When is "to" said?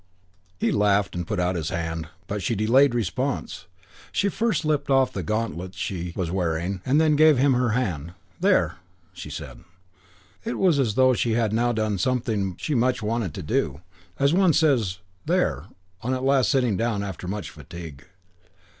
13.35-13.43